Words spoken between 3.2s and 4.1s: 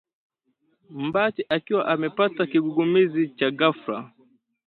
cha ghafla